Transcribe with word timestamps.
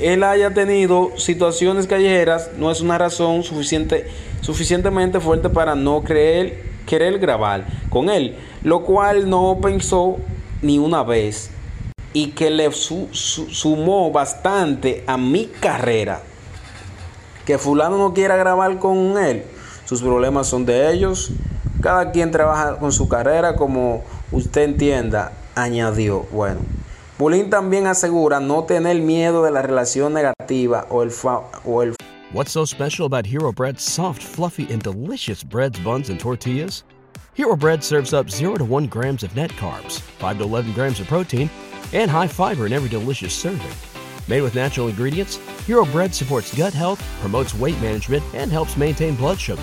él 0.00 0.22
haya 0.22 0.54
tenido 0.54 1.12
situaciones 1.16 1.86
callejeras 1.86 2.50
no 2.56 2.70
es 2.70 2.80
una 2.80 2.98
razón 2.98 3.42
suficiente, 3.42 4.06
suficientemente 4.40 5.20
fuerte 5.20 5.48
para 5.48 5.74
no 5.74 6.02
creer, 6.02 6.62
querer 6.86 7.18
grabar 7.18 7.66
con 7.90 8.08
él, 8.08 8.36
lo 8.62 8.84
cual 8.84 9.28
no 9.28 9.58
pensó 9.60 10.16
ni 10.62 10.78
una 10.78 11.02
vez 11.02 11.50
y 12.12 12.28
que 12.28 12.50
le 12.50 12.70
sumó 12.72 14.10
bastante 14.10 15.04
a 15.06 15.16
mi 15.16 15.46
carrera. 15.46 16.22
Que 17.44 17.58
fulano 17.58 17.98
no 17.98 18.14
quiera 18.14 18.36
grabar 18.36 18.78
con 18.78 19.18
él, 19.18 19.44
sus 19.84 20.02
problemas 20.02 20.46
son 20.46 20.64
de 20.64 20.92
ellos, 20.92 21.32
cada 21.82 22.12
quien 22.12 22.30
trabaja 22.30 22.78
con 22.78 22.92
su 22.92 23.08
carrera 23.08 23.56
como 23.56 24.04
usted 24.32 24.62
entienda, 24.62 25.32
añadió. 25.54 26.26
Bueno. 26.30 26.77
También 27.18 27.88
asegura 27.88 28.38
no 28.38 28.64
tener 28.64 29.00
miedo 29.00 29.42
de 29.42 29.50
la 29.50 29.60
relación 29.60 30.14
negativa 30.14 30.86
o 30.88 31.02
el, 31.02 31.10
o 31.64 31.82
el 31.82 31.96
What's 32.32 32.52
so 32.52 32.64
special 32.64 33.06
about 33.06 33.26
Hero 33.26 33.52
Bread's 33.52 33.82
soft, 33.82 34.22
fluffy, 34.22 34.70
and 34.72 34.82
delicious 34.82 35.42
breads, 35.42 35.80
buns, 35.80 36.10
and 36.10 36.20
tortillas? 36.20 36.84
Hero 37.34 37.56
Bread 37.56 37.82
serves 37.82 38.12
up 38.12 38.30
0 38.30 38.56
to 38.58 38.64
1 38.64 38.86
grams 38.86 39.22
of 39.24 39.34
net 39.34 39.50
carbs, 39.52 40.00
5 40.20 40.38
to 40.38 40.44
11 40.44 40.72
grams 40.74 41.00
of 41.00 41.08
protein, 41.08 41.50
and 41.92 42.10
high 42.10 42.28
fiber 42.28 42.66
in 42.66 42.72
every 42.72 42.88
delicious 42.88 43.32
serving. 43.32 43.72
Made 44.28 44.42
with 44.42 44.54
natural 44.54 44.88
ingredients, 44.88 45.40
Hero 45.66 45.84
Bread 45.86 46.14
supports 46.14 46.54
gut 46.54 46.74
health, 46.74 47.02
promotes 47.20 47.54
weight 47.54 47.80
management, 47.80 48.22
and 48.34 48.52
helps 48.52 48.76
maintain 48.76 49.16
blood 49.16 49.40
sugar. 49.40 49.62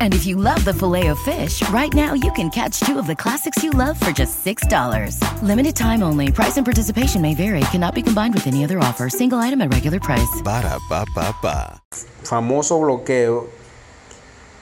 And 0.00 0.14
if 0.14 0.26
you 0.26 0.36
love 0.36 0.64
the 0.64 0.72
filet 0.72 1.08
of 1.08 1.18
fish, 1.18 1.60
right 1.68 1.92
now 1.92 2.14
you 2.14 2.32
can 2.32 2.48
catch 2.48 2.80
two 2.80 2.98
of 2.98 3.06
the 3.06 3.14
classics 3.14 3.62
you 3.62 3.70
love 3.72 4.00
for 4.00 4.12
just 4.12 4.42
$6. 4.44 5.20
Limited 5.42 5.76
time 5.76 6.02
only. 6.02 6.32
Price 6.32 6.56
and 6.56 6.64
participation 6.64 7.20
may 7.20 7.34
vary. 7.34 7.60
Cannot 7.70 7.94
be 7.94 8.02
combined 8.02 8.32
with 8.32 8.46
any 8.46 8.64
other 8.64 8.78
offer. 8.78 9.10
Single 9.10 9.38
item 9.38 9.60
at 9.60 9.70
regular 9.72 10.00
price. 10.00 10.40
Ba 10.42 10.62
da 10.62 10.78
ba 10.88 11.04
ba 11.14 11.34
ba. 11.42 11.82
Famoso 12.22 12.80
bloqueo 12.80 13.48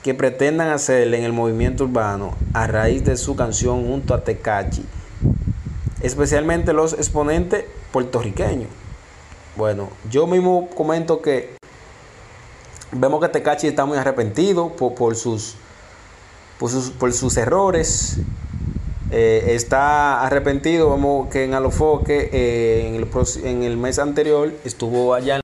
que 0.02 0.12
pretendan 0.12 0.68
hacerle 0.68 1.18
en 1.18 1.24
el 1.24 1.32
movimiento 1.32 1.84
urbano 1.84 2.36
a 2.52 2.66
raíz 2.66 3.04
de 3.04 3.16
su 3.16 3.36
canción 3.36 3.86
junto 3.86 4.12
a 4.14 4.22
Tecachi. 4.22 4.84
Especialmente 6.02 6.74
los 6.74 6.92
exponentes 6.92 7.64
puertorriqueños. 7.90 8.68
Bueno, 9.56 9.88
yo 10.10 10.26
mismo 10.26 10.68
comento 10.76 11.22
que 11.22 11.54
Vemos 12.96 13.20
que 13.20 13.28
Tecachi 13.28 13.66
está 13.66 13.84
muy 13.84 13.98
arrepentido 13.98 14.70
por, 14.76 15.16
sus, 15.16 15.56
por, 16.58 17.12
sus, 17.12 17.36
errores. 17.36 18.18
Eh, 19.10 19.52
está 19.54 20.22
arrepentido. 20.22 20.90
Vemos 20.90 21.28
que 21.28 21.44
en 21.44 21.54
Alofoque, 21.54 22.30
eh, 22.32 22.88
en, 22.88 22.94
el, 22.94 23.08
en 23.44 23.62
el 23.62 23.76
mes 23.76 23.98
anterior, 23.98 24.52
estuvo 24.64 25.14
allá 25.14 25.36
en 25.36 25.43